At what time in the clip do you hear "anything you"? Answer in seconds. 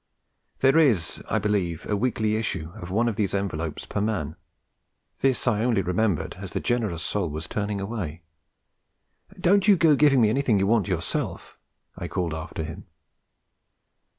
10.31-10.65